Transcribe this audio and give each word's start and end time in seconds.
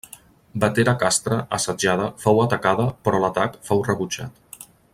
Vetera 0.61 0.93
Castra, 1.03 1.37
assetjada, 1.57 2.07
fou 2.23 2.41
atacada 2.45 2.87
però 3.09 3.21
l'atac 3.25 3.61
fou 3.69 3.85
rebutjat. 3.91 4.65